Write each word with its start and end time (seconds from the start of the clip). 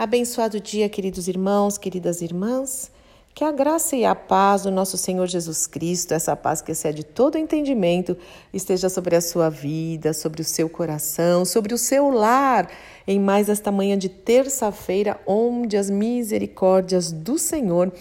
Abençoado 0.00 0.58
dia, 0.58 0.88
queridos 0.88 1.28
irmãos, 1.28 1.76
queridas 1.76 2.22
irmãs. 2.22 2.90
Que 3.34 3.44
a 3.44 3.52
graça 3.52 3.94
e 3.94 4.02
a 4.02 4.14
paz 4.14 4.62
do 4.62 4.70
nosso 4.70 4.96
Senhor 4.96 5.26
Jesus 5.26 5.66
Cristo, 5.66 6.14
essa 6.14 6.34
paz 6.34 6.62
que 6.62 6.72
excede 6.72 7.04
todo 7.04 7.36
entendimento, 7.36 8.16
esteja 8.50 8.88
sobre 8.88 9.14
a 9.14 9.20
sua 9.20 9.50
vida, 9.50 10.14
sobre 10.14 10.40
o 10.40 10.44
seu 10.44 10.70
coração, 10.70 11.44
sobre 11.44 11.74
o 11.74 11.78
seu 11.78 12.08
lar, 12.08 12.70
em 13.06 13.20
mais 13.20 13.50
esta 13.50 13.70
manhã 13.70 13.98
de 13.98 14.08
terça-feira, 14.08 15.20
onde 15.26 15.76
as 15.76 15.90
misericórdias 15.90 17.12
do 17.12 17.38
Senhor 17.38 17.92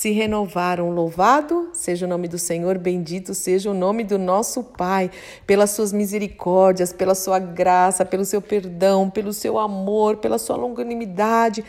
se 0.00 0.12
renovaram. 0.12 0.88
Louvado 0.90 1.68
seja 1.74 2.06
o 2.06 2.08
nome 2.08 2.26
do 2.26 2.38
Senhor, 2.38 2.78
bendito 2.78 3.34
seja 3.34 3.70
o 3.70 3.74
nome 3.74 4.02
do 4.02 4.18
nosso 4.18 4.64
Pai, 4.64 5.10
pelas 5.46 5.72
suas 5.72 5.92
misericórdias, 5.92 6.90
pela 6.90 7.14
sua 7.14 7.38
graça, 7.38 8.02
pelo 8.02 8.24
seu 8.24 8.40
perdão, 8.40 9.10
pelo 9.10 9.30
seu 9.30 9.58
amor, 9.58 10.16
pela 10.16 10.38
sua 10.38 10.56
longanimidade, 10.56 11.62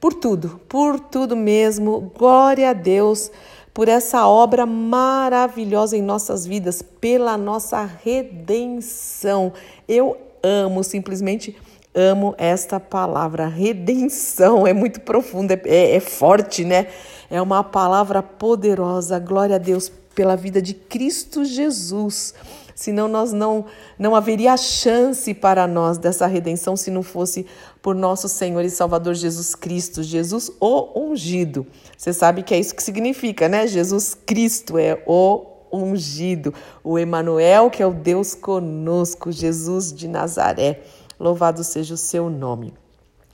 por 0.00 0.14
tudo, 0.14 0.62
por 0.66 0.98
tudo 0.98 1.36
mesmo. 1.36 2.10
Glória 2.16 2.70
a 2.70 2.72
Deus 2.72 3.30
por 3.74 3.86
essa 3.86 4.26
obra 4.26 4.64
maravilhosa 4.64 5.94
em 5.94 6.00
nossas 6.00 6.46
vidas, 6.46 6.80
pela 6.80 7.36
nossa 7.36 7.84
redenção. 8.02 9.52
Eu 9.86 10.16
amo 10.42 10.82
simplesmente 10.82 11.54
amo 11.94 12.34
esta 12.36 12.80
palavra, 12.80 13.46
redenção. 13.46 14.66
É 14.66 14.72
muito 14.72 15.00
profunda, 15.02 15.60
é, 15.66 15.96
é 15.96 16.00
forte, 16.00 16.64
né? 16.64 16.88
É 17.34 17.42
uma 17.42 17.64
palavra 17.64 18.22
poderosa. 18.22 19.18
Glória 19.18 19.56
a 19.56 19.58
Deus 19.58 19.90
pela 20.14 20.36
vida 20.36 20.62
de 20.62 20.72
Cristo 20.72 21.44
Jesus. 21.44 22.32
Senão 22.76 23.08
nós 23.08 23.32
não 23.32 23.64
não 23.98 24.14
haveria 24.14 24.56
chance 24.56 25.34
para 25.34 25.66
nós 25.66 25.98
dessa 25.98 26.28
redenção 26.28 26.76
se 26.76 26.92
não 26.92 27.02
fosse 27.02 27.44
por 27.82 27.92
nosso 27.96 28.28
Senhor 28.28 28.64
e 28.64 28.70
Salvador 28.70 29.14
Jesus 29.14 29.56
Cristo, 29.56 30.00
Jesus 30.00 30.48
o 30.60 31.08
ungido. 31.10 31.66
Você 31.98 32.12
sabe 32.12 32.44
que 32.44 32.54
é 32.54 32.60
isso 32.60 32.72
que 32.72 32.84
significa, 32.84 33.48
né? 33.48 33.66
Jesus 33.66 34.14
Cristo 34.14 34.78
é 34.78 35.02
o 35.04 35.44
ungido, 35.72 36.54
o 36.84 36.96
Emanuel, 36.96 37.68
que 37.68 37.82
é 37.82 37.86
o 37.86 37.92
Deus 37.92 38.36
conosco, 38.36 39.32
Jesus 39.32 39.92
de 39.92 40.06
Nazaré. 40.06 40.82
Louvado 41.18 41.64
seja 41.64 41.94
o 41.94 41.98
seu 41.98 42.30
nome. 42.30 42.72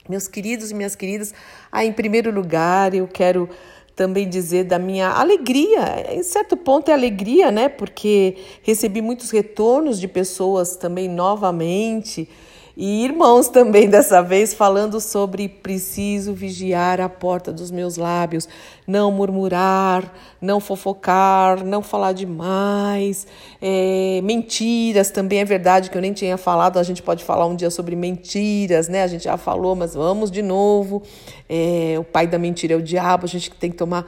Meus 0.09 0.27
queridos 0.27 0.71
e 0.71 0.73
minhas 0.73 0.95
queridas, 0.95 1.31
ah, 1.71 1.85
em 1.85 1.93
primeiro 1.93 2.31
lugar, 2.31 2.95
eu 2.95 3.07
quero 3.07 3.47
também 3.95 4.27
dizer 4.27 4.63
da 4.65 4.79
minha 4.79 5.09
alegria. 5.09 6.13
Em 6.13 6.23
certo 6.23 6.55
ponto 6.57 6.89
é 6.89 6.93
alegria, 6.93 7.51
né? 7.51 7.69
Porque 7.69 8.37
recebi 8.63 9.01
muitos 9.01 9.31
retornos 9.31 9.99
de 9.99 10.07
pessoas 10.07 10.75
também 10.75 11.07
novamente 11.07 12.27
e 12.75 13.03
irmãos 13.03 13.47
também 13.47 13.89
dessa 13.89 14.21
vez 14.21 14.53
falando 14.53 14.99
sobre 14.99 15.49
preciso 15.49 16.33
vigiar 16.33 17.01
a 17.01 17.09
porta 17.09 17.51
dos 17.51 17.69
meus 17.71 17.97
lábios, 17.97 18.47
não 18.87 19.11
murmurar, 19.11 20.13
não 20.41 20.59
fofocar, 20.59 21.63
não 21.63 21.81
falar 21.81 22.13
demais, 22.13 23.27
é, 23.61 24.21
mentiras 24.23 25.11
também 25.11 25.39
é 25.39 25.45
verdade 25.45 25.89
que 25.89 25.97
eu 25.97 26.01
nem 26.01 26.13
tinha 26.13 26.37
falado, 26.37 26.79
a 26.79 26.83
gente 26.83 27.03
pode 27.03 27.23
falar 27.23 27.45
um 27.45 27.55
dia 27.55 27.69
sobre 27.69 27.95
mentiras, 27.95 28.87
né? 28.87 29.03
A 29.03 29.07
gente 29.07 29.25
já 29.25 29.37
falou, 29.37 29.75
mas 29.75 29.93
vamos 29.93 30.31
de 30.31 30.41
novo. 30.41 31.03
É, 31.47 31.95
o 31.99 32.03
pai 32.03 32.27
da 32.27 32.37
mentira 32.37 32.73
é 32.73 32.77
o 32.77 32.81
diabo, 32.81 33.25
a 33.25 33.29
gente 33.29 33.51
tem 33.51 33.69
que 33.69 33.77
tomar 33.77 34.05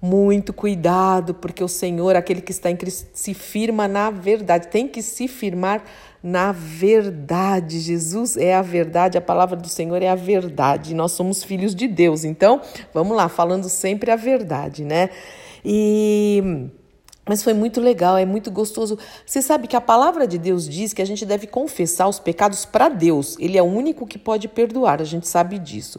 muito 0.00 0.52
cuidado, 0.52 1.34
porque 1.34 1.64
o 1.64 1.68
Senhor, 1.68 2.16
aquele 2.16 2.40
que 2.40 2.52
está 2.52 2.70
em 2.70 2.76
Cristo, 2.76 3.08
se 3.12 3.34
firma 3.34 3.88
na 3.88 4.10
verdade, 4.10 4.68
tem 4.68 4.86
que 4.86 5.02
se 5.02 5.26
firmar 5.26 5.82
na 6.22 6.52
verdade. 6.52 7.80
Jesus 7.80 8.36
é 8.36 8.54
a 8.54 8.62
verdade, 8.62 9.16
a 9.16 9.20
palavra 9.20 9.56
do 9.56 9.68
Senhor 9.68 10.02
é 10.02 10.08
a 10.08 10.14
verdade. 10.14 10.94
Nós 10.94 11.12
somos 11.12 11.42
filhos 11.42 11.74
de 11.74 11.88
Deus. 11.88 12.24
Então, 12.24 12.60
vamos 12.92 13.16
lá, 13.16 13.28
falando 13.28 13.68
sempre 13.68 14.10
a 14.10 14.16
verdade, 14.16 14.84
né? 14.84 15.10
E 15.64 16.68
mas 17.28 17.42
foi 17.42 17.52
muito 17.52 17.80
legal, 17.80 18.16
é 18.16 18.24
muito 18.24 18.52
gostoso. 18.52 18.96
Você 19.26 19.42
sabe 19.42 19.66
que 19.66 19.74
a 19.74 19.80
palavra 19.80 20.28
de 20.28 20.38
Deus 20.38 20.68
diz 20.68 20.92
que 20.92 21.02
a 21.02 21.04
gente 21.04 21.26
deve 21.26 21.48
confessar 21.48 22.06
os 22.06 22.20
pecados 22.20 22.64
para 22.64 22.88
Deus. 22.88 23.36
Ele 23.40 23.58
é 23.58 23.62
o 23.62 23.66
único 23.66 24.06
que 24.06 24.16
pode 24.16 24.46
perdoar, 24.46 25.02
a 25.02 25.04
gente 25.04 25.26
sabe 25.26 25.58
disso. 25.58 25.98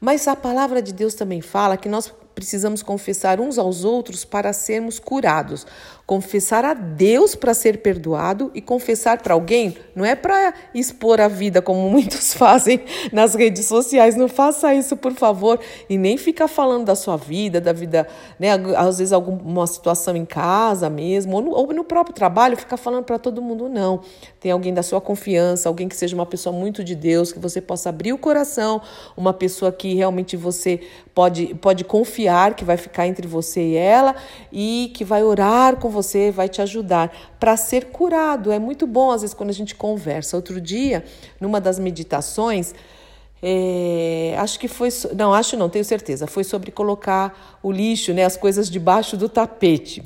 Mas 0.00 0.26
a 0.28 0.36
palavra 0.36 0.80
de 0.80 0.92
Deus 0.92 1.14
também 1.14 1.40
fala 1.40 1.76
que 1.76 1.88
nós 1.88 2.12
precisamos 2.38 2.84
confessar 2.84 3.40
uns 3.40 3.58
aos 3.58 3.82
outros 3.82 4.24
para 4.24 4.52
sermos 4.52 5.00
curados. 5.00 5.66
Confessar 6.06 6.64
a 6.64 6.72
Deus 6.72 7.34
para 7.34 7.52
ser 7.52 7.82
perdoado 7.82 8.52
e 8.54 8.62
confessar 8.62 9.20
para 9.20 9.34
alguém 9.34 9.76
não 9.92 10.04
é 10.04 10.14
para 10.14 10.54
expor 10.72 11.20
a 11.20 11.26
vida 11.26 11.60
como 11.60 11.80
muitos 11.90 12.32
fazem 12.32 12.80
nas 13.12 13.34
redes 13.34 13.66
sociais. 13.66 14.14
Não 14.14 14.28
faça 14.28 14.72
isso, 14.72 14.96
por 14.96 15.12
favor, 15.14 15.58
e 15.90 15.98
nem 15.98 16.16
fica 16.16 16.46
falando 16.46 16.84
da 16.84 16.94
sua 16.94 17.16
vida, 17.16 17.60
da 17.60 17.72
vida, 17.72 18.06
né, 18.38 18.50
às 18.76 18.98
vezes 18.98 19.12
alguma 19.12 19.66
situação 19.66 20.16
em 20.16 20.24
casa 20.24 20.88
mesmo, 20.88 21.34
ou 21.34 21.42
no, 21.42 21.50
ou 21.50 21.72
no 21.74 21.82
próprio 21.82 22.14
trabalho, 22.14 22.56
ficar 22.56 22.76
falando 22.76 23.02
para 23.02 23.18
todo 23.18 23.42
mundo 23.42 23.68
não. 23.68 24.02
Tem 24.40 24.52
alguém 24.52 24.72
da 24.72 24.84
sua 24.84 25.00
confiança, 25.00 25.68
alguém 25.68 25.88
que 25.88 25.96
seja 25.96 26.14
uma 26.14 26.26
pessoa 26.26 26.54
muito 26.54 26.84
de 26.84 26.94
Deus, 26.94 27.32
que 27.32 27.40
você 27.40 27.60
possa 27.60 27.88
abrir 27.88 28.12
o 28.12 28.18
coração, 28.18 28.80
uma 29.16 29.32
pessoa 29.32 29.72
que 29.72 29.94
realmente 29.94 30.36
você 30.36 30.80
pode 31.12 31.54
pode 31.56 31.82
confiar 31.82 32.54
que 32.54 32.64
vai 32.64 32.76
ficar 32.76 33.08
entre 33.08 33.26
você 33.26 33.60
e 33.60 33.76
ela 33.76 34.14
e 34.52 34.92
que 34.94 35.04
vai 35.04 35.24
orar 35.24 35.76
com 35.76 35.90
você, 35.90 36.30
vai 36.30 36.48
te 36.48 36.62
ajudar 36.62 37.12
para 37.40 37.56
ser 37.56 37.86
curado. 37.86 38.52
É 38.52 38.58
muito 38.58 38.86
bom, 38.86 39.10
às 39.10 39.22
vezes, 39.22 39.34
quando 39.34 39.50
a 39.50 39.54
gente 39.54 39.74
conversa. 39.74 40.36
Outro 40.36 40.60
dia, 40.60 41.04
numa 41.40 41.60
das 41.60 41.78
meditações, 41.80 42.74
é, 43.42 44.36
acho 44.38 44.58
que 44.58 44.68
foi. 44.68 44.88
Não, 45.16 45.32
acho 45.32 45.56
não, 45.56 45.68
tenho 45.68 45.84
certeza. 45.84 46.26
Foi 46.26 46.44
sobre 46.44 46.70
colocar 46.70 47.58
o 47.62 47.72
lixo, 47.72 48.12
né, 48.12 48.24
as 48.24 48.36
coisas 48.36 48.70
debaixo 48.70 49.16
do 49.16 49.28
tapete 49.28 50.02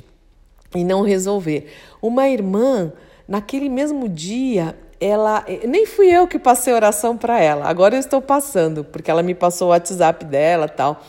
e 0.75 0.83
não 0.83 1.01
resolver. 1.01 1.67
Uma 2.01 2.27
irmã, 2.29 2.91
naquele 3.27 3.69
mesmo 3.69 4.07
dia, 4.09 4.75
ela. 4.99 5.45
Nem 5.67 5.85
fui 5.85 6.07
eu 6.07 6.27
que 6.27 6.39
passei 6.39 6.73
oração 6.73 7.17
para 7.17 7.39
ela, 7.39 7.67
agora 7.67 7.95
eu 7.95 7.99
estou 7.99 8.21
passando, 8.21 8.83
porque 8.83 9.09
ela 9.09 9.23
me 9.23 9.35
passou 9.35 9.67
o 9.67 9.71
WhatsApp 9.71 10.25
dela 10.25 10.67
tal 10.67 11.01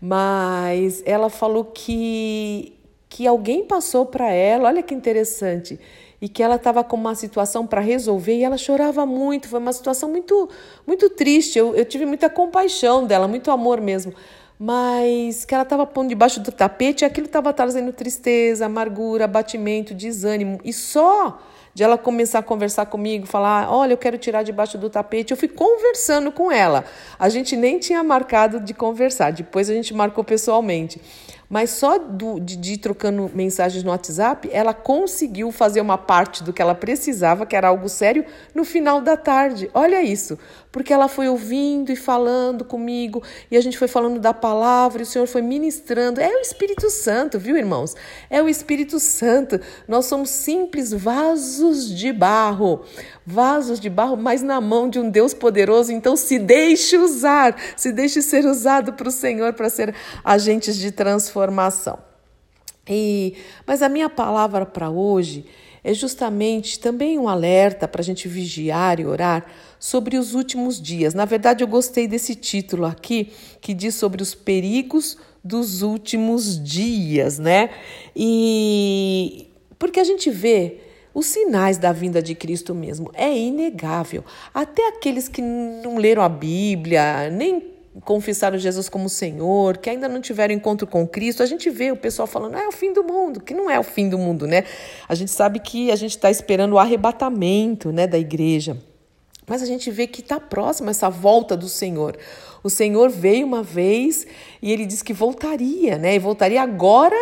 mas 0.00 1.02
ela 1.04 1.28
falou 1.28 1.64
que, 1.64 2.72
que 3.08 3.26
alguém 3.26 3.64
passou 3.64 4.06
para 4.06 4.32
ela, 4.32 4.68
olha 4.68 4.82
que 4.82 4.94
interessante, 4.94 5.78
e 6.22 6.28
que 6.28 6.42
ela 6.42 6.56
estava 6.56 6.82
com 6.82 6.96
uma 6.96 7.14
situação 7.14 7.66
para 7.66 7.80
resolver 7.80 8.36
e 8.36 8.42
ela 8.42 8.56
chorava 8.56 9.04
muito, 9.04 9.48
foi 9.48 9.58
uma 9.58 9.72
situação 9.72 10.10
muito, 10.10 10.48
muito 10.86 11.08
triste. 11.10 11.58
Eu, 11.58 11.74
eu 11.74 11.84
tive 11.84 12.04
muita 12.04 12.28
compaixão 12.28 13.06
dela, 13.06 13.26
muito 13.26 13.50
amor 13.50 13.80
mesmo 13.80 14.14
mas 14.62 15.46
que 15.46 15.54
ela 15.54 15.62
estava 15.62 15.86
pondo 15.86 16.10
debaixo 16.10 16.38
do 16.38 16.52
tapete 16.52 17.00
e 17.00 17.06
aquilo 17.06 17.26
estava 17.26 17.50
trazendo 17.50 17.94
tristeza, 17.94 18.66
amargura, 18.66 19.24
abatimento, 19.24 19.94
desânimo. 19.94 20.60
E 20.62 20.70
só 20.70 21.40
de 21.72 21.82
ela 21.82 21.96
começar 21.96 22.40
a 22.40 22.42
conversar 22.42 22.84
comigo, 22.84 23.26
falar: 23.26 23.72
Olha, 23.72 23.94
eu 23.94 23.96
quero 23.96 24.18
tirar 24.18 24.42
debaixo 24.42 24.76
do 24.76 24.90
tapete. 24.90 25.30
Eu 25.30 25.36
fui 25.38 25.48
conversando 25.48 26.30
com 26.30 26.52
ela. 26.52 26.84
A 27.18 27.30
gente 27.30 27.56
nem 27.56 27.78
tinha 27.78 28.04
marcado 28.04 28.60
de 28.60 28.74
conversar, 28.74 29.32
depois 29.32 29.70
a 29.70 29.72
gente 29.72 29.94
marcou 29.94 30.22
pessoalmente. 30.22 31.00
Mas 31.50 31.70
só 31.70 31.98
do, 31.98 32.38
de, 32.38 32.54
de 32.54 32.78
trocando 32.78 33.28
mensagens 33.34 33.82
no 33.82 33.90
WhatsApp, 33.90 34.48
ela 34.52 34.72
conseguiu 34.72 35.50
fazer 35.50 35.80
uma 35.80 35.98
parte 35.98 36.44
do 36.44 36.52
que 36.52 36.62
ela 36.62 36.76
precisava, 36.76 37.44
que 37.44 37.56
era 37.56 37.66
algo 37.66 37.88
sério, 37.88 38.24
no 38.54 38.64
final 38.64 39.00
da 39.00 39.16
tarde. 39.16 39.68
Olha 39.74 40.00
isso, 40.00 40.38
porque 40.72 40.92
ela 40.92 41.08
foi 41.08 41.28
ouvindo 41.28 41.90
e 41.90 41.96
falando 41.96 42.64
comigo, 42.64 43.22
e 43.50 43.56
a 43.56 43.60
gente 43.60 43.76
foi 43.76 43.88
falando 43.88 44.20
da 44.20 44.32
palavra, 44.32 45.02
e 45.02 45.04
o 45.04 45.06
Senhor 45.06 45.26
foi 45.26 45.42
ministrando. 45.42 46.20
É 46.20 46.28
o 46.28 46.40
Espírito 46.40 46.88
Santo, 46.90 47.38
viu, 47.38 47.56
irmãos? 47.56 47.96
É 48.28 48.42
o 48.42 48.48
Espírito 48.48 49.00
Santo. 49.00 49.60
Nós 49.88 50.06
somos 50.06 50.30
simples 50.30 50.92
vasos 50.92 51.92
de 51.92 52.12
barro, 52.12 52.84
vasos 53.26 53.80
de 53.80 53.90
barro, 53.90 54.16
mas 54.16 54.42
na 54.42 54.60
mão 54.60 54.88
de 54.88 54.98
um 54.98 55.10
Deus 55.10 55.34
poderoso. 55.34 55.92
Então, 55.92 56.16
se 56.16 56.38
deixe 56.38 56.96
usar, 56.96 57.56
se 57.76 57.92
deixe 57.92 58.22
ser 58.22 58.44
usado 58.44 58.92
para 58.92 59.08
o 59.08 59.12
Senhor, 59.12 59.52
para 59.54 59.68
ser 59.68 59.94
agentes 60.24 60.76
de 60.76 60.92
transformação. 60.92 61.98
E, 62.88 63.36
mas 63.66 63.82
a 63.82 63.88
minha 63.88 64.08
palavra 64.08 64.66
para 64.66 64.90
hoje 64.90 65.46
é 65.82 65.94
justamente 65.94 66.78
também 66.78 67.18
um 67.18 67.28
alerta 67.28 67.88
para 67.88 68.00
a 68.00 68.04
gente 68.04 68.28
vigiar 68.28 69.00
e 69.00 69.06
orar 69.06 69.46
sobre 69.78 70.16
os 70.16 70.34
últimos 70.34 70.80
dias. 70.80 71.14
Na 71.14 71.24
verdade, 71.24 71.64
eu 71.64 71.68
gostei 71.68 72.06
desse 72.06 72.34
título 72.34 72.84
aqui, 72.84 73.32
que 73.60 73.72
diz 73.72 73.94
sobre 73.94 74.22
os 74.22 74.34
perigos 74.34 75.16
dos 75.42 75.82
últimos 75.82 76.62
dias, 76.62 77.38
né? 77.38 77.70
E 78.14 79.48
porque 79.78 79.98
a 79.98 80.04
gente 80.04 80.30
vê 80.30 80.78
os 81.14 81.26
sinais 81.26 81.78
da 81.78 81.92
vinda 81.92 82.22
de 82.22 82.34
Cristo 82.34 82.74
mesmo, 82.74 83.10
é 83.14 83.36
inegável. 83.36 84.24
Até 84.54 84.86
aqueles 84.88 85.26
que 85.28 85.42
não 85.42 85.96
leram 85.96 86.22
a 86.22 86.28
Bíblia, 86.28 87.30
nem 87.30 87.79
confessaram 88.04 88.56
Jesus 88.56 88.88
como 88.88 89.08
Senhor, 89.08 89.78
que 89.78 89.90
ainda 89.90 90.08
não 90.08 90.20
tiveram 90.20 90.54
encontro 90.54 90.86
com 90.86 91.06
Cristo, 91.06 91.42
a 91.42 91.46
gente 91.46 91.68
vê 91.70 91.90
o 91.90 91.96
pessoal 91.96 92.26
falando, 92.26 92.54
ah, 92.54 92.62
é 92.62 92.68
o 92.68 92.72
fim 92.72 92.92
do 92.92 93.02
mundo, 93.02 93.40
que 93.40 93.52
não 93.52 93.68
é 93.68 93.78
o 93.78 93.82
fim 93.82 94.08
do 94.08 94.16
mundo, 94.16 94.46
né? 94.46 94.64
A 95.08 95.14
gente 95.14 95.30
sabe 95.30 95.58
que 95.58 95.90
a 95.90 95.96
gente 95.96 96.12
está 96.12 96.30
esperando 96.30 96.74
o 96.74 96.78
arrebatamento, 96.78 97.90
né, 97.90 98.06
da 98.06 98.18
igreja. 98.18 98.76
Mas 99.46 99.62
a 99.62 99.66
gente 99.66 99.90
vê 99.90 100.06
que 100.06 100.20
está 100.20 100.38
próxima 100.38 100.92
essa 100.92 101.10
volta 101.10 101.56
do 101.56 101.68
Senhor. 101.68 102.16
O 102.62 102.70
Senhor 102.70 103.10
veio 103.10 103.44
uma 103.44 103.62
vez 103.64 104.26
e 104.62 104.70
ele 104.70 104.86
disse 104.86 105.02
que 105.02 105.12
voltaria, 105.12 105.98
né? 105.98 106.14
E 106.14 106.18
voltaria 106.20 106.62
agora 106.62 107.16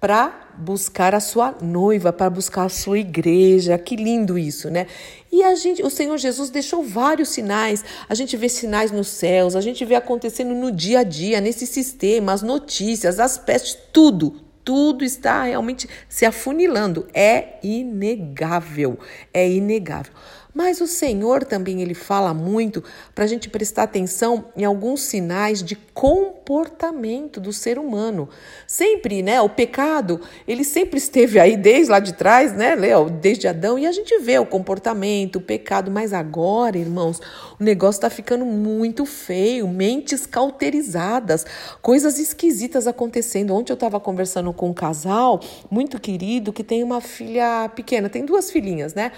para 0.00 0.48
buscar 0.56 1.14
a 1.14 1.20
sua 1.20 1.54
noiva, 1.60 2.12
para 2.12 2.30
buscar 2.30 2.64
a 2.64 2.68
sua 2.70 2.98
igreja. 2.98 3.76
Que 3.78 3.94
lindo 3.94 4.38
isso, 4.38 4.70
né? 4.70 4.86
E 5.30 5.42
a 5.42 5.54
gente, 5.54 5.82
o 5.82 5.90
Senhor 5.90 6.16
Jesus 6.16 6.48
deixou 6.48 6.82
vários 6.82 7.28
sinais. 7.28 7.84
A 8.08 8.14
gente 8.14 8.36
vê 8.36 8.48
sinais 8.48 8.90
nos 8.90 9.08
céus, 9.08 9.54
a 9.54 9.60
gente 9.60 9.84
vê 9.84 9.94
acontecendo 9.94 10.54
no 10.54 10.72
dia 10.72 11.00
a 11.00 11.02
dia, 11.02 11.40
nesse 11.40 11.66
sistema, 11.66 12.32
as 12.32 12.42
notícias, 12.42 13.20
as 13.20 13.36
pestes, 13.36 13.76
tudo, 13.92 14.34
tudo 14.64 15.04
está 15.04 15.44
realmente 15.44 15.88
se 16.08 16.24
afunilando. 16.24 17.06
É 17.12 17.58
inegável, 17.62 18.98
é 19.34 19.48
inegável. 19.48 20.12
Mas 20.54 20.80
o 20.80 20.86
Senhor 20.86 21.44
também 21.44 21.80
ele 21.80 21.94
fala 21.94 22.34
muito 22.34 22.82
para 23.14 23.24
a 23.24 23.26
gente 23.26 23.48
prestar 23.48 23.84
atenção 23.84 24.46
em 24.56 24.64
alguns 24.64 25.02
sinais 25.02 25.62
de 25.62 25.76
comportamento 25.76 27.40
do 27.40 27.52
ser 27.52 27.78
humano. 27.78 28.28
Sempre, 28.66 29.22
né? 29.22 29.40
O 29.40 29.48
pecado 29.48 30.20
ele 30.46 30.64
sempre 30.64 30.98
esteve 30.98 31.38
aí 31.38 31.56
desde 31.56 31.90
lá 31.90 32.00
de 32.00 32.14
trás, 32.14 32.52
né, 32.52 32.74
Léo? 32.74 33.08
Desde 33.08 33.46
Adão 33.46 33.78
e 33.78 33.86
a 33.86 33.92
gente 33.92 34.18
vê 34.18 34.38
o 34.38 34.46
comportamento, 34.46 35.36
o 35.36 35.40
pecado. 35.40 35.90
Mas 35.90 36.12
agora, 36.12 36.76
irmãos, 36.76 37.20
o 37.58 37.62
negócio 37.62 37.98
está 37.98 38.10
ficando 38.10 38.44
muito 38.44 39.04
feio, 39.06 39.68
mentes 39.68 40.26
cauterizadas, 40.26 41.46
coisas 41.80 42.18
esquisitas 42.18 42.86
acontecendo. 42.86 43.54
Ontem 43.54 43.72
eu 43.72 43.74
estava 43.74 44.00
conversando 44.00 44.52
com 44.52 44.70
um 44.70 44.74
casal 44.74 45.40
muito 45.70 46.00
querido 46.00 46.52
que 46.52 46.64
tem 46.64 46.82
uma 46.82 47.00
filha 47.00 47.70
pequena, 47.74 48.08
tem 48.08 48.24
duas 48.24 48.50
filhinhas, 48.50 48.94
né? 48.94 49.12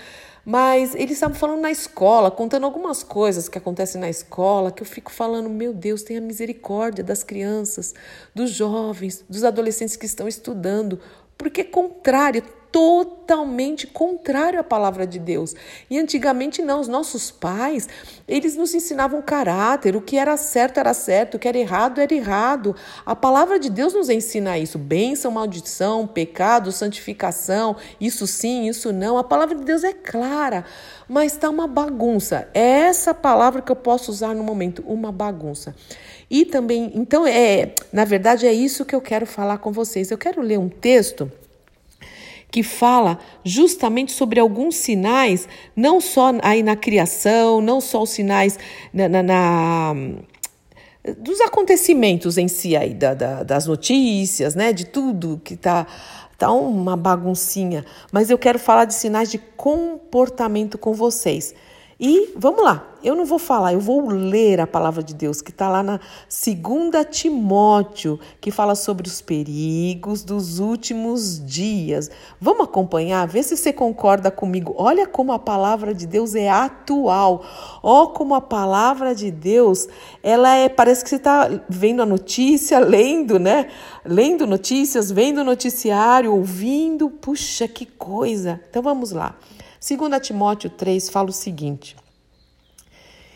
Mas 0.44 0.94
eles 0.94 1.12
estavam 1.12 1.37
falando 1.37 1.61
na 1.61 1.71
escola, 1.71 2.31
contando 2.31 2.65
algumas 2.65 3.03
coisas 3.05 3.49
que 3.49 3.56
acontecem 3.56 4.00
na 4.00 4.11
escola, 4.11 4.73
que 4.73 4.83
eu 4.83 4.87
fico 4.87 5.12
falando, 5.12 5.49
meu 5.49 5.73
Deus, 5.73 6.03
tenha 6.03 6.21
misericórdia 6.21 7.05
das 7.05 7.23
crianças, 7.23 7.94
dos 8.35 8.50
jovens, 8.50 9.25
dos 9.29 9.44
adolescentes 9.44 9.94
que 9.94 10.06
estão 10.06 10.27
estudando, 10.27 10.99
porque 11.39 11.61
é 11.61 11.65
contrário, 11.65 12.43
totalmente 12.73 13.87
contrário 13.87 14.59
à 14.59 14.65
palavra 14.65 15.07
de 15.07 15.19
Deus. 15.19 15.55
E 15.91 15.99
antigamente 15.99 16.63
não, 16.63 16.81
os 16.81 16.89
nossos 16.89 17.31
pais, 17.31 17.87
eles 18.27 18.57
nos 18.57 18.75
ensinavam 18.75 19.21
caráter, 19.21 19.95
o 19.95 20.01
que 20.01 20.17
era 20.17 20.37
certo 20.39 20.81
era 20.81 20.95
certo, 20.95 21.35
o 21.35 21.39
que 21.39 21.47
era 21.47 21.59
errado 21.59 22.01
era 22.01 22.15
errado. 22.15 22.75
A 23.05 23.15
palavra 23.15 23.59
de 23.59 23.69
Deus 23.69 23.93
nos 23.93 24.09
ensina 24.09 24.59
isso, 24.59 24.79
bênção, 24.79 25.31
maldição, 25.31 26.07
pecado, 26.07 26.73
santificação, 26.73 27.77
isso 28.01 28.27
sim, 28.27 28.67
isso 28.67 28.91
não. 28.91 29.19
A 29.19 29.25
palavra 29.25 29.55
de 29.55 29.65
Deus 29.65 29.85
é 29.85 29.93
clara, 29.93 30.65
mas 31.07 31.33
está 31.33 31.51
uma 31.51 31.67
bagunça. 31.67 32.49
É 32.55 32.63
essa 32.63 33.13
palavra 33.13 33.61
que 33.61 33.71
eu 33.71 33.77
posso 33.77 34.11
usar 34.11 34.35
no 34.35 34.43
momento, 34.43 34.83
uma 34.87 35.13
bagunça. 35.13 35.75
E 36.31 36.47
também, 36.47 36.91
então 36.95 37.27
é, 37.27 37.75
na 37.93 38.07
verdade 38.07 38.47
é 38.47 38.53
isso 38.53 38.87
que 38.87 38.95
eu 38.95 39.01
quero 39.03 39.27
falar 39.27 39.59
com 39.59 39.71
vocês. 39.71 40.11
Eu 40.11 40.17
quero 40.17 40.41
ler 40.41 40.59
um 40.59 40.71
texto 40.71 41.31
que 42.53 42.63
fala 42.63 43.19
justamente 43.43 44.13
sobre 44.13 44.39
alguns 44.39 44.77
sinais, 44.77 45.49
não 45.75 46.03
só 46.03 46.33
aí 46.43 46.63
na 46.63 46.77
criação, 46.77 47.63
não 47.63 47.81
só 47.81 48.03
os 48.03 48.11
sinais 48.11 48.59
na, 48.93 49.09
na, 49.09 49.23
na 49.23 49.95
dos 51.19 51.41
acontecimentos 51.41 52.37
em 52.37 52.47
si 52.47 52.77
aí, 52.77 52.93
da, 52.93 53.15
da, 53.15 53.43
das 53.43 53.67
notícias, 53.67 54.55
né, 54.55 54.73
de 54.73 54.85
tudo 54.85 55.41
que 55.43 55.55
está 55.55 55.87
tá 56.37 56.53
uma 56.53 56.95
baguncinha, 56.95 57.87
mas 58.13 58.29
eu 58.31 58.37
quero 58.37 58.59
falar 58.59 58.85
de 58.85 58.95
sinais 58.95 59.31
de 59.31 59.39
comportamento 59.39 60.77
com 60.77 60.93
vocês. 60.93 61.55
E 62.05 62.33
vamos 62.35 62.65
lá, 62.65 62.85
eu 63.05 63.15
não 63.15 63.25
vou 63.25 63.39
falar, 63.39 63.75
eu 63.75 63.79
vou 63.79 64.09
ler 64.09 64.61
a 64.61 64.67
palavra 64.67 65.05
de 65.05 65.15
Deus, 65.15 65.41
que 65.41 65.53
está 65.53 65.69
lá 65.69 65.85
na 65.85 66.01
2 66.29 67.07
Timóteo, 67.09 68.19
que 68.41 68.51
fala 68.51 68.75
sobre 68.75 69.07
os 69.07 69.23
perigos 69.23 70.25
dos 70.25 70.59
últimos 70.59 71.41
dias. 71.47 72.11
Vamos 72.41 72.65
acompanhar, 72.65 73.29
ver 73.29 73.45
se 73.45 73.57
você 73.57 73.73
concorda 73.73 74.33
comigo. 74.33 74.75
Olha 74.77 75.07
como 75.07 75.33
a 75.33 75.39
palavra 75.39 75.95
de 75.95 76.05
Deus 76.05 76.35
é 76.35 76.51
atual. 76.51 77.45
Ó, 77.85 78.09
como 78.09 78.35
a 78.35 78.41
palavra 78.41 79.15
de 79.15 79.31
Deus, 79.31 79.87
ela 80.25 80.57
é. 80.57 80.69
Parece 80.69 81.05
que 81.05 81.11
você 81.11 81.17
está 81.17 81.49
vendo 81.69 82.03
a 82.03 82.07
notícia, 82.07 82.81
lendo, 82.81 83.39
né? 83.39 83.69
Lendo 84.05 84.45
notícias, 84.45 85.13
vendo 85.13 85.45
noticiário, 85.45 86.35
ouvindo. 86.35 87.09
Puxa, 87.09 87.69
que 87.69 87.87
coisa. 87.87 88.61
Então 88.69 88.83
vamos 88.83 89.13
lá. 89.13 89.37
2 89.82 90.20
Timóteo 90.20 90.70
3 90.70 91.08
fala 91.08 91.31
o 91.31 91.32
seguinte: 91.32 91.96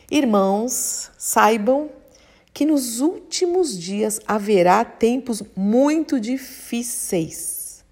Irmãos, 0.08 1.10
saibam 1.18 1.90
que 2.54 2.64
nos 2.64 3.00
últimos 3.00 3.76
dias 3.76 4.20
haverá 4.28 4.84
tempos 4.84 5.42
muito 5.56 6.20
difíceis, 6.20 7.84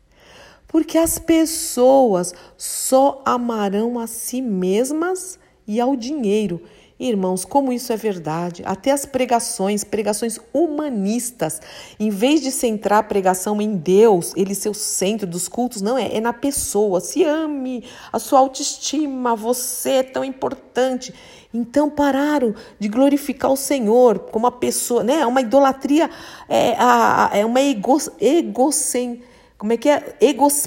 porque 0.69 0.97
as 0.97 1.19
pessoas 1.19 2.33
só 2.57 3.21
amarão 3.25 3.99
a 3.99 4.07
si 4.07 4.41
mesmas 4.41 5.37
e 5.67 5.81
ao 5.81 5.97
dinheiro 5.97 6.63
Irmãos, 6.99 7.45
como 7.45 7.73
isso 7.73 7.93
é 7.93 7.97
verdade. 7.97 8.63
Até 8.65 8.93
as 8.93 9.05
pregações, 9.05 9.83
pregações 9.83 10.39
humanistas, 10.53 11.61
em 11.99 12.09
vez 12.09 12.41
de 12.41 12.53
centrar 12.53 13.01
a 13.01 13.03
pregação 13.03 13.61
em 13.61 13.77
Deus, 13.77 14.33
ele 14.37 14.55
ser 14.55 14.69
o 14.69 14.75
centro 14.75 15.27
dos 15.27 15.49
cultos, 15.49 15.83
não 15.83 15.99
é, 15.99 16.15
é 16.15 16.21
na 16.21 16.33
pessoa. 16.33 17.01
Se 17.01 17.25
ame, 17.25 17.83
a 18.13 18.21
sua 18.21 18.39
autoestima, 18.39 19.35
você 19.35 19.91
é 19.91 20.03
tão 20.05 20.25
importante. 20.25 21.13
Então 21.53 21.91
pararam 21.91 22.55
de 22.79 22.89
glorificar 22.89 23.51
o 23.51 23.57
Senhor 23.57 24.21
como 24.21 24.45
uma 24.45 24.53
pessoa, 24.53 25.03
né? 25.03 25.21
É 25.21 25.27
uma 25.27 25.41
idolatria, 25.41 26.09
é, 26.49 26.77
é 27.33 27.45
uma 27.45 27.61
ego, 27.61 27.99
egocentrismo 28.21 29.34
como 29.65 29.73
é 29.73 29.79
que 29.79 29.89
é? 29.89 30.15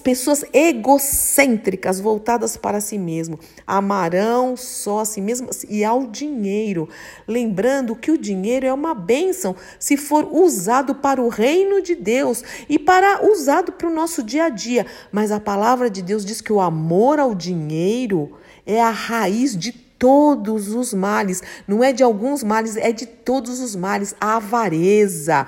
Pessoas 0.03 0.44
egocêntricas, 0.51 1.99
voltadas 1.99 2.57
para 2.57 2.81
si 2.81 2.97
mesmo. 2.97 3.38
Amarão 3.67 4.57
só 4.57 5.01
a 5.01 5.05
si 5.05 5.21
mesmo 5.21 5.51
e 5.69 5.85
ao 5.85 6.07
dinheiro. 6.07 6.89
Lembrando 7.27 7.95
que 7.95 8.09
o 8.09 8.17
dinheiro 8.17 8.65
é 8.65 8.73
uma 8.73 8.95
bênção 8.95 9.55
se 9.77 9.97
for 9.97 10.27
usado 10.33 10.95
para 10.95 11.21
o 11.21 11.29
reino 11.29 11.79
de 11.79 11.94
Deus 11.94 12.44
e 12.67 12.79
para 12.79 13.23
usado 13.23 13.71
para 13.71 13.88
o 13.88 13.94
nosso 13.94 14.23
dia 14.23 14.45
a 14.45 14.49
dia. 14.49 14.88
Mas 15.11 15.31
a 15.31 15.39
palavra 15.39 15.91
de 15.91 16.01
Deus 16.01 16.25
diz 16.25 16.41
que 16.41 16.51
o 16.51 16.59
amor 16.59 17.19
ao 17.19 17.35
dinheiro 17.35 18.31
é 18.65 18.81
a 18.81 18.89
raiz 18.89 19.55
de 19.55 19.73
todos 19.99 20.69
os 20.69 20.91
males, 20.94 21.44
não 21.67 21.83
é 21.83 21.91
de 21.94 22.01
alguns 22.03 22.44
males, 22.44 22.75
é 22.75 22.91
de 22.91 23.05
todos 23.05 23.59
os 23.59 23.75
males, 23.75 24.15
a 24.19 24.38
avareza, 24.38 25.45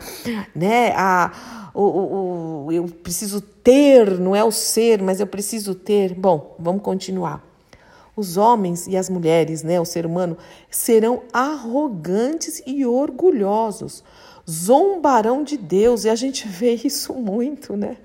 né? 0.55 0.93
A 0.95 1.58
o, 1.73 2.65
o, 2.65 2.71
eu 2.71 2.85
preciso 2.85 3.41
ter, 3.41 4.19
não 4.19 4.35
é 4.35 4.43
o 4.43 4.51
ser, 4.51 5.01
mas 5.01 5.19
eu 5.19 5.27
preciso 5.27 5.75
ter. 5.75 6.13
Bom, 6.13 6.55
vamos 6.59 6.81
continuar. 6.81 7.43
Os 8.15 8.35
homens 8.35 8.87
e 8.87 8.97
as 8.97 9.09
mulheres, 9.09 9.63
né, 9.63 9.79
o 9.79 9.85
ser 9.85 10.05
humano, 10.05 10.37
serão 10.69 11.21
arrogantes 11.31 12.61
e 12.65 12.85
orgulhosos, 12.85 14.03
zombarão 14.49 15.43
de 15.43 15.55
Deus, 15.57 16.03
e 16.03 16.09
a 16.09 16.15
gente 16.15 16.45
vê 16.49 16.73
isso 16.83 17.13
muito, 17.13 17.77
né? 17.77 17.97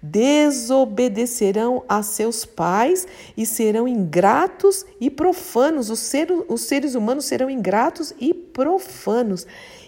Desobedecerão 0.00 1.82
a 1.88 2.04
seus 2.04 2.44
pais 2.44 3.06
e 3.36 3.44
serão 3.44 3.88
ingratos 3.88 4.86
e 5.00 5.10
profanos. 5.10 5.90
Os, 5.90 5.98
ser, 5.98 6.28
os 6.48 6.60
seres 6.62 6.94
humanos 6.94 7.24
serão 7.24 7.50
ingratos 7.50 8.14
e 8.20 8.32
profanos. 8.32 9.44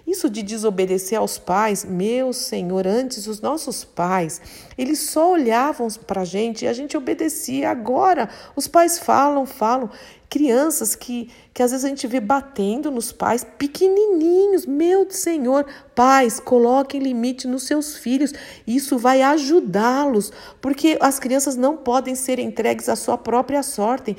Isso 0.07 0.31
de 0.31 0.43
desobedecer 0.43 1.19
aos 1.19 1.39
pais, 1.39 1.85
meu 1.85 2.33
Senhor, 2.33 2.87
antes 2.87 3.27
os 3.27 3.41
nossos 3.41 3.85
pais, 3.85 4.41
eles 4.77 4.99
só 5.01 5.33
olhavam 5.33 5.89
para 6.07 6.23
a 6.23 6.25
gente 6.25 6.65
e 6.65 6.69
a 6.69 6.73
gente 6.73 6.97
obedecia. 6.97 7.71
Agora 7.71 8.29
os 8.57 8.67
pais 8.67 8.99
falam, 8.99 9.47
falam. 9.47 9.91
Crianças 10.29 10.95
que, 10.95 11.29
que 11.53 11.61
às 11.61 11.73
vezes 11.73 11.85
a 11.85 11.89
gente 11.89 12.07
vê 12.07 12.21
batendo 12.21 12.89
nos 12.89 13.11
pais, 13.11 13.45
pequenininhos, 13.59 14.65
meu 14.65 15.11
Senhor, 15.11 15.67
pais, 15.93 16.39
coloquem 16.39 17.01
limite 17.01 17.49
nos 17.49 17.65
seus 17.65 17.97
filhos, 17.97 18.33
isso 18.65 18.97
vai 18.97 19.23
ajudá-los, 19.23 20.33
porque 20.61 20.97
as 21.01 21.19
crianças 21.19 21.57
não 21.57 21.77
podem 21.77 22.15
ser 22.15 22.39
entregues 22.39 22.89
à 22.89 22.95
sua 22.95 23.19
própria 23.19 23.61
sorte, 23.65 24.17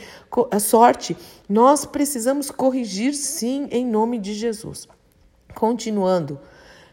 sorte. 0.59 1.15
Nós 1.47 1.85
precisamos 1.85 2.51
corrigir 2.51 3.13
sim, 3.13 3.69
em 3.71 3.85
nome 3.85 4.19
de 4.19 4.33
Jesus. 4.33 4.89
Continuando, 5.55 6.39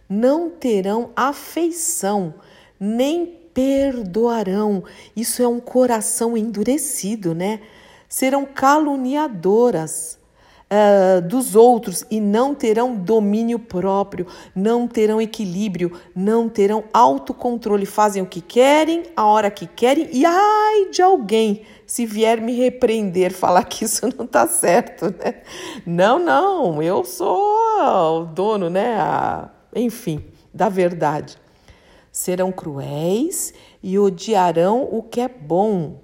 não 0.09 0.51
terão 0.51 1.11
afeição, 1.15 2.35
nem 2.79 3.27
perdoarão. 3.55 4.85
Isso 5.17 5.43
é 5.43 5.49
um 5.49 5.61
coração 5.61 6.37
endurecido, 6.37 7.35
né? 7.35 7.61
Serão 8.09 8.47
caluniadoras, 8.47 10.19
uh, 10.69 11.21
dos 11.23 11.55
outros 11.55 12.05
e 12.11 12.21
não 12.21 12.55
terão 12.55 12.95
domínio 12.95 13.59
próprio, 13.59 14.27
não 14.55 14.87
terão 14.87 15.21
equilíbrio, 15.21 15.93
não 16.15 16.49
terão 16.49 16.85
autocontrole, 16.93 17.87
fazem 17.87 18.23
o 18.23 18.27
que 18.27 18.41
querem, 18.41 19.05
a 19.17 19.27
hora 19.27 19.51
que 19.51 19.67
querem 19.67 20.09
e 20.13 20.25
ai 20.25 20.91
de 20.91 21.03
alguém 21.03 21.63
se 21.87 22.05
vier 22.05 22.41
me 22.41 22.55
repreender, 22.55 23.33
falar 23.33 23.65
que 23.65 23.85
isso 23.85 24.07
não 24.17 24.27
está 24.27 24.47
certo, 24.47 25.07
né? 25.07 25.37
Não, 25.87 26.19
não, 26.19 26.83
eu 26.83 27.03
sou 27.03 27.57
o 27.79 28.25
dono, 28.25 28.69
né? 28.69 28.97
A, 28.99 29.51
enfim, 29.75 30.25
da 30.53 30.69
verdade. 30.69 31.37
Serão 32.11 32.51
cruéis 32.51 33.55
e 33.83 33.99
odiarão 33.99 34.89
o 34.91 35.03
que 35.03 35.21
é 35.21 35.29
bom. 35.29 36.01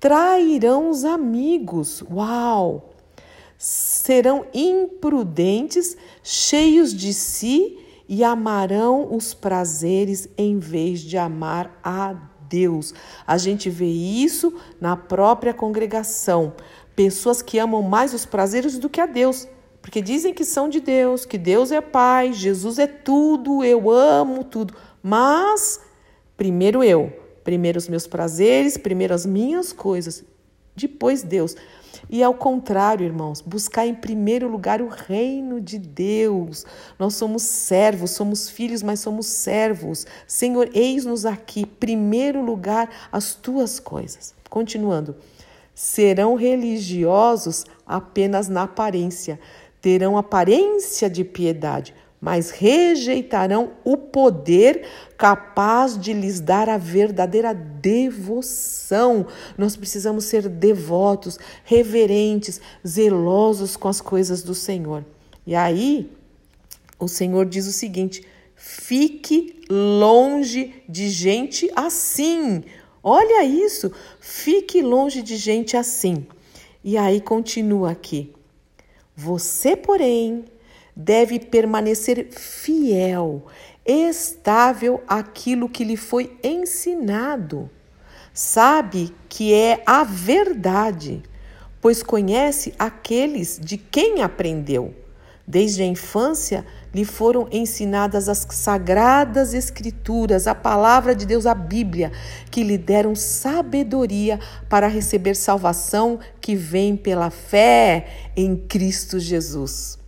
Trairão 0.00 0.90
os 0.90 1.04
amigos. 1.04 2.02
Uau! 2.10 2.92
serão 3.62 4.44
imprudentes, 4.52 5.96
cheios 6.20 6.92
de 6.92 7.14
si 7.14 7.78
e 8.08 8.24
amarão 8.24 9.14
os 9.14 9.32
prazeres 9.32 10.28
em 10.36 10.58
vez 10.58 10.98
de 10.98 11.16
amar 11.16 11.78
a 11.80 12.12
Deus. 12.48 12.92
A 13.24 13.38
gente 13.38 13.70
vê 13.70 13.86
isso 13.86 14.52
na 14.80 14.96
própria 14.96 15.54
congregação. 15.54 16.54
Pessoas 16.96 17.40
que 17.40 17.56
amam 17.56 17.82
mais 17.82 18.12
os 18.12 18.26
prazeres 18.26 18.78
do 18.78 18.88
que 18.88 19.00
a 19.00 19.06
Deus. 19.06 19.46
Porque 19.82 20.00
dizem 20.00 20.32
que 20.32 20.44
são 20.44 20.68
de 20.68 20.80
Deus, 20.80 21.26
que 21.26 21.36
Deus 21.36 21.72
é 21.72 21.80
Pai, 21.80 22.32
Jesus 22.32 22.78
é 22.78 22.86
tudo, 22.86 23.64
eu 23.64 23.90
amo 23.90 24.44
tudo. 24.44 24.74
Mas 25.02 25.80
primeiro 26.36 26.84
eu, 26.84 27.12
primeiro 27.42 27.78
os 27.78 27.88
meus 27.88 28.06
prazeres, 28.06 28.78
primeiro 28.78 29.12
as 29.12 29.26
minhas 29.26 29.72
coisas, 29.72 30.24
depois 30.74 31.22
Deus. 31.22 31.56
E 32.08 32.22
ao 32.22 32.34
contrário, 32.34 33.04
irmãos, 33.04 33.40
buscar 33.40 33.86
em 33.86 33.94
primeiro 33.94 34.48
lugar 34.48 34.80
o 34.80 34.88
reino 34.88 35.60
de 35.60 35.78
Deus. 35.78 36.64
Nós 36.98 37.14
somos 37.14 37.42
servos, 37.42 38.12
somos 38.12 38.48
filhos, 38.48 38.82
mas 38.82 39.00
somos 39.00 39.26
servos. 39.26 40.06
Senhor, 40.26 40.70
eis-nos 40.74 41.26
aqui, 41.26 41.66
primeiro 41.66 42.42
lugar, 42.42 42.88
as 43.10 43.34
tuas 43.34 43.80
coisas. 43.80 44.34
Continuando. 44.48 45.16
Serão 45.74 46.34
religiosos 46.34 47.64
apenas 47.86 48.46
na 48.46 48.64
aparência, 48.64 49.40
terão 49.82 50.16
aparência 50.16 51.10
de 51.10 51.24
piedade, 51.24 51.92
mas 52.20 52.50
rejeitarão 52.50 53.72
o 53.84 53.96
poder 53.96 54.86
capaz 55.18 55.98
de 55.98 56.12
lhes 56.12 56.38
dar 56.38 56.68
a 56.68 56.78
verdadeira 56.78 57.52
devoção. 57.52 59.26
Nós 59.58 59.74
precisamos 59.74 60.26
ser 60.26 60.48
devotos, 60.48 61.36
reverentes, 61.64 62.60
zelosos 62.86 63.76
com 63.76 63.88
as 63.88 64.00
coisas 64.00 64.44
do 64.44 64.54
Senhor. 64.54 65.04
E 65.44 65.56
aí, 65.56 66.08
o 66.96 67.08
Senhor 67.08 67.44
diz 67.44 67.66
o 67.66 67.72
seguinte: 67.72 68.24
fique 68.54 69.60
longe 69.68 70.80
de 70.88 71.10
gente 71.10 71.68
assim. 71.74 72.62
Olha 73.02 73.44
isso, 73.44 73.90
fique 74.20 74.80
longe 74.80 75.22
de 75.22 75.36
gente 75.36 75.76
assim. 75.76 76.24
E 76.84 76.96
aí 76.96 77.20
continua 77.20 77.90
aqui. 77.90 78.32
Você, 79.22 79.76
porém, 79.76 80.46
deve 80.96 81.38
permanecer 81.38 82.26
fiel, 82.32 83.46
estável 83.86 85.00
àquilo 85.06 85.68
que 85.68 85.84
lhe 85.84 85.96
foi 85.96 86.36
ensinado. 86.42 87.70
Sabe 88.34 89.14
que 89.28 89.54
é 89.54 89.80
a 89.86 90.02
verdade, 90.02 91.22
pois 91.80 92.02
conhece 92.02 92.74
aqueles 92.76 93.60
de 93.62 93.76
quem 93.76 94.22
aprendeu. 94.22 94.92
Desde 95.46 95.82
a 95.82 95.86
infância 95.86 96.66
lhe 96.94 97.04
foram 97.04 97.48
ensinadas 97.50 98.28
as 98.28 98.46
sagradas 98.50 99.54
escrituras, 99.54 100.46
a 100.46 100.54
palavra 100.54 101.14
de 101.14 101.24
Deus, 101.24 101.46
a 101.46 101.54
Bíblia, 101.54 102.12
que 102.50 102.62
lhe 102.62 102.76
deram 102.76 103.14
sabedoria 103.14 104.38
para 104.68 104.86
receber 104.86 105.34
salvação 105.34 106.18
que 106.40 106.54
vem 106.54 106.96
pela 106.96 107.30
fé 107.30 108.30
em 108.36 108.56
Cristo 108.56 109.18
Jesus. 109.18 109.98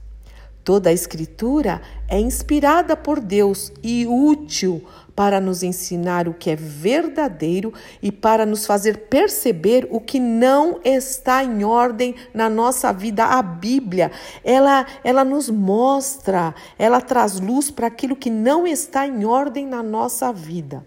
Toda 0.62 0.88
a 0.88 0.92
Escritura 0.92 1.82
é 2.08 2.18
inspirada 2.18 2.96
por 2.96 3.20
Deus 3.20 3.70
e 3.82 4.06
útil 4.06 4.82
para 5.14 5.40
nos 5.40 5.62
ensinar 5.62 6.28
o 6.28 6.34
que 6.34 6.50
é 6.50 6.56
verdadeiro 6.56 7.72
e 8.02 8.10
para 8.10 8.44
nos 8.44 8.66
fazer 8.66 9.08
perceber 9.08 9.86
o 9.90 10.00
que 10.00 10.18
não 10.18 10.80
está 10.84 11.44
em 11.44 11.64
ordem 11.64 12.14
na 12.32 12.48
nossa 12.48 12.92
vida. 12.92 13.24
A 13.24 13.42
Bíblia, 13.42 14.10
ela, 14.42 14.86
ela 15.02 15.24
nos 15.24 15.48
mostra, 15.48 16.54
ela 16.78 17.00
traz 17.00 17.38
luz 17.38 17.70
para 17.70 17.86
aquilo 17.86 18.16
que 18.16 18.30
não 18.30 18.66
está 18.66 19.06
em 19.06 19.24
ordem 19.24 19.66
na 19.66 19.82
nossa 19.82 20.32
vida. 20.32 20.84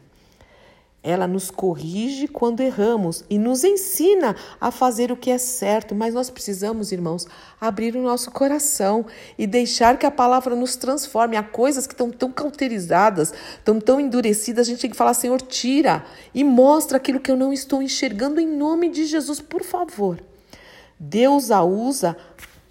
Ela 1.04 1.28
nos 1.28 1.50
corrige 1.52 2.28
quando 2.28 2.60
erramos 2.60 3.24
e 3.30 3.38
nos 3.38 3.64
ensina 3.64 4.36
a 4.60 4.72
fazer 4.72 5.12
o 5.12 5.16
que 5.16 5.32
é 5.32 5.38
certo, 5.38 5.96
mas 5.96 6.14
nós 6.14 6.30
precisamos, 6.30 6.92
irmãos, 6.92 7.26
abrir 7.62 7.96
o 7.96 8.02
nosso 8.02 8.32
coração 8.32 9.06
e 9.38 9.48
deixar 9.48 9.98
que 9.98 10.06
a 10.06 10.12
palavra 10.12 10.56
nos 10.56 10.76
transforme. 10.76 11.38
Há 11.38 11.44
coisas 11.44 11.88
que 11.88 11.94
estão 11.94 12.12
tão 12.12 12.32
cauterizadas, 12.32 13.34
estão 13.58 13.80
tão 13.80 14.00
endurecidas, 14.00 14.68
a 14.68 14.72
gente 14.72 14.82
tem 14.82 14.90
que 14.90 14.98
falar, 14.98 15.14
Senhor, 15.14 15.42
tira 15.42 16.04
e 16.34 16.44
mostra 16.44 16.98
aquilo 16.98 17.20
que 17.20 17.32
eu 17.32 17.38
não 17.38 17.54
estou 17.54 17.82
enxergando 17.82 18.42
em 18.42 18.48
nome 18.48 18.90
de 18.90 19.06
Jesus, 19.06 19.40
por 19.40 19.64
favor. 19.64 20.20
Deus 21.00 21.52
a 21.52 21.64
usa 21.64 22.18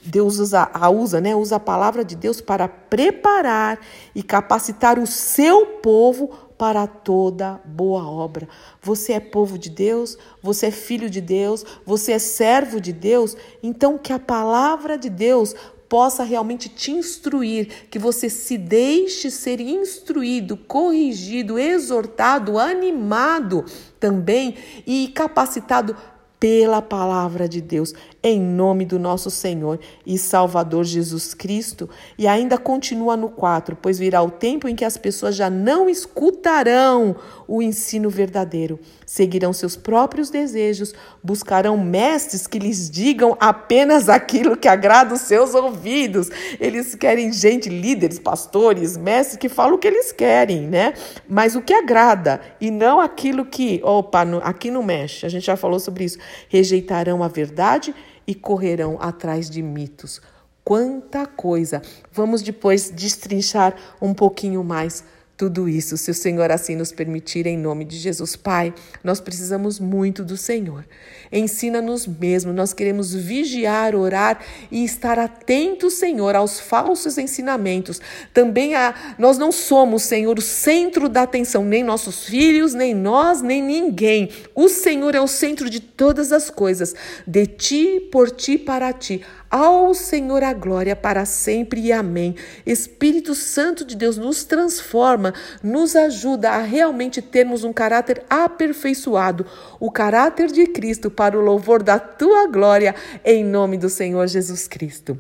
Deus 0.06 0.38
usa, 0.38 0.70
a 0.72 0.88
usa, 0.88 1.20
né? 1.20 1.34
Usa 1.34 1.56
a 1.56 1.60
palavra 1.60 2.04
de 2.04 2.14
Deus 2.14 2.40
para 2.40 2.68
preparar 2.68 3.78
e 4.14 4.22
capacitar 4.22 4.98
o 4.98 5.06
seu 5.06 5.66
povo 5.66 6.45
para 6.58 6.86
toda 6.86 7.60
boa 7.64 8.08
obra. 8.08 8.48
Você 8.82 9.12
é 9.12 9.20
povo 9.20 9.58
de 9.58 9.70
Deus, 9.70 10.16
você 10.42 10.66
é 10.66 10.70
filho 10.70 11.10
de 11.10 11.20
Deus, 11.20 11.64
você 11.84 12.12
é 12.12 12.18
servo 12.18 12.80
de 12.80 12.92
Deus, 12.92 13.36
então 13.62 13.98
que 13.98 14.12
a 14.12 14.18
palavra 14.18 14.96
de 14.96 15.10
Deus 15.10 15.54
possa 15.88 16.24
realmente 16.24 16.68
te 16.68 16.90
instruir, 16.90 17.86
que 17.90 17.98
você 17.98 18.28
se 18.28 18.58
deixe 18.58 19.30
ser 19.30 19.60
instruído, 19.60 20.56
corrigido, 20.56 21.58
exortado, 21.58 22.58
animado 22.58 23.64
também 24.00 24.56
e 24.86 25.08
capacitado 25.08 25.96
pela 26.38 26.82
palavra 26.82 27.48
de 27.48 27.60
Deus, 27.60 27.94
em 28.22 28.40
nome 28.40 28.84
do 28.84 28.98
nosso 28.98 29.30
Senhor 29.30 29.80
e 30.04 30.18
Salvador 30.18 30.84
Jesus 30.84 31.32
Cristo. 31.32 31.88
E 32.18 32.26
ainda 32.26 32.58
continua 32.58 33.16
no 33.16 33.30
4: 33.30 33.76
Pois 33.80 33.98
virá 33.98 34.22
o 34.22 34.30
tempo 34.30 34.68
em 34.68 34.74
que 34.74 34.84
as 34.84 34.98
pessoas 34.98 35.34
já 35.34 35.48
não 35.48 35.88
escutarão 35.88 37.16
o 37.48 37.62
ensino 37.62 38.10
verdadeiro, 38.10 38.78
seguirão 39.06 39.52
seus 39.52 39.76
próprios 39.76 40.28
desejos, 40.28 40.92
buscarão 41.22 41.78
mestres 41.78 42.46
que 42.46 42.58
lhes 42.58 42.90
digam 42.90 43.36
apenas 43.40 44.08
aquilo 44.08 44.56
que 44.56 44.68
agrada 44.68 45.14
os 45.14 45.22
seus 45.22 45.54
ouvidos. 45.54 46.28
Eles 46.60 46.94
querem 46.94 47.32
gente, 47.32 47.68
líderes, 47.68 48.18
pastores, 48.18 48.96
mestres 48.96 49.38
que 49.38 49.48
falam 49.48 49.76
o 49.76 49.78
que 49.78 49.86
eles 49.86 50.12
querem, 50.12 50.62
né? 50.62 50.92
Mas 51.28 51.54
o 51.54 51.62
que 51.62 51.72
agrada 51.72 52.40
e 52.60 52.70
não 52.70 53.00
aquilo 53.00 53.44
que, 53.44 53.80
opa, 53.82 54.26
aqui 54.42 54.70
não 54.70 54.82
mexe. 54.82 55.24
A 55.24 55.28
gente 55.28 55.46
já 55.46 55.56
falou 55.56 55.78
sobre 55.78 56.04
isso 56.04 56.18
rejeitarão 56.48 57.22
a 57.22 57.28
verdade 57.28 57.94
e 58.26 58.34
correrão 58.34 58.98
atrás 59.00 59.48
de 59.48 59.62
mitos. 59.62 60.20
Quanta 60.64 61.26
coisa! 61.26 61.80
Vamos 62.12 62.42
depois 62.42 62.90
destrinchar 62.90 63.76
um 64.02 64.12
pouquinho 64.12 64.64
mais 64.64 65.04
tudo 65.36 65.68
isso, 65.68 65.98
se 65.98 66.10
o 66.10 66.14
Senhor 66.14 66.50
assim 66.50 66.74
nos 66.74 66.90
permitir, 66.90 67.46
em 67.46 67.58
nome 67.58 67.84
de 67.84 67.98
Jesus. 67.98 68.34
Pai, 68.36 68.72
nós 69.04 69.20
precisamos 69.20 69.78
muito 69.78 70.24
do 70.24 70.34
Senhor. 70.34 70.86
Ensina-nos 71.30 72.06
mesmo, 72.06 72.54
nós 72.54 72.72
queremos 72.72 73.14
vigiar, 73.14 73.94
orar 73.94 74.40
e 74.70 74.82
estar 74.82 75.18
atentos, 75.18 75.94
Senhor, 75.94 76.34
aos 76.34 76.58
falsos 76.58 77.18
ensinamentos. 77.18 78.00
Também 78.32 78.74
a, 78.74 79.14
nós 79.18 79.36
não 79.36 79.52
somos, 79.52 80.04
Senhor, 80.04 80.38
o 80.38 80.42
centro 80.42 81.06
da 81.06 81.22
atenção, 81.22 81.62
nem 81.62 81.84
nossos 81.84 82.24
filhos, 82.24 82.72
nem 82.72 82.94
nós, 82.94 83.42
nem 83.42 83.62
ninguém. 83.62 84.30
O 84.54 84.70
Senhor 84.70 85.14
é 85.14 85.20
o 85.20 85.28
centro 85.28 85.68
de 85.68 85.80
todas 85.80 86.32
as 86.32 86.48
coisas, 86.48 86.94
de 87.26 87.46
ti, 87.46 88.08
por 88.10 88.30
ti, 88.30 88.56
para 88.56 88.90
ti. 88.90 89.22
Ao 89.58 89.94
Senhor 89.94 90.44
a 90.44 90.52
glória 90.52 90.94
para 90.94 91.24
sempre 91.24 91.80
e 91.80 91.90
amém. 91.90 92.34
Espírito 92.66 93.34
Santo 93.34 93.86
de 93.86 93.96
Deus 93.96 94.18
nos 94.18 94.44
transforma, 94.44 95.32
nos 95.62 95.96
ajuda 95.96 96.50
a 96.50 96.58
realmente 96.58 97.22
termos 97.22 97.64
um 97.64 97.72
caráter 97.72 98.22
aperfeiçoado, 98.28 99.46
o 99.80 99.90
caráter 99.90 100.48
de 100.48 100.66
Cristo 100.66 101.10
para 101.10 101.38
o 101.38 101.40
louvor 101.40 101.82
da 101.82 101.98
tua 101.98 102.46
glória, 102.48 102.94
em 103.24 103.42
nome 103.42 103.78
do 103.78 103.88
Senhor 103.88 104.26
Jesus 104.26 104.68
Cristo. 104.68 105.18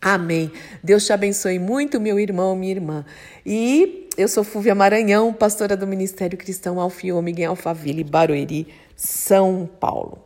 Amém. 0.00 0.50
Deus 0.82 1.04
te 1.04 1.12
abençoe 1.12 1.58
muito, 1.58 2.00
meu 2.00 2.18
irmão, 2.18 2.56
minha 2.56 2.72
irmã. 2.72 3.04
E 3.44 4.08
eu 4.16 4.28
sou 4.28 4.44
Fúvia 4.44 4.74
Maranhão, 4.74 5.30
pastora 5.30 5.76
do 5.76 5.86
Ministério 5.86 6.38
Cristão 6.38 6.80
Alfiômega 6.80 7.42
em 7.42 7.44
Alphaville, 7.44 8.02
Barueri, 8.02 8.66
São 8.96 9.68
Paulo. 9.78 10.22